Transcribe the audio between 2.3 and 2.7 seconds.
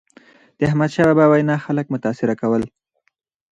کول.